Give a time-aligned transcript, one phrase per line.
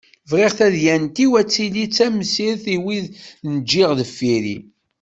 [0.29, 4.57] Bɣiɣ tadyant-iw ad tili d tamsirt i wid i n-ǧǧiɣ deffir-i.